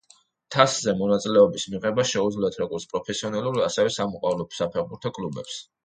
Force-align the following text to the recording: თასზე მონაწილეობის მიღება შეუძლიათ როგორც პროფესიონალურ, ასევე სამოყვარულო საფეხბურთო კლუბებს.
თასზე 0.53 0.95
მონაწილეობის 1.01 1.67
მიღება 1.75 2.07
შეუძლიათ 2.13 2.59
როგორც 2.65 2.89
პროფესიონალურ, 2.95 3.63
ასევე 3.71 3.97
სამოყვარულო 4.01 4.53
საფეხბურთო 4.61 5.19
კლუბებს. 5.21 5.67